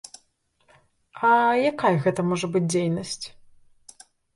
[1.29, 1.35] А
[1.73, 3.25] якая гэта можа быць дзейнасць?